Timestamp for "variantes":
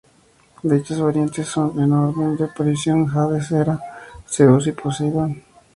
0.99-1.47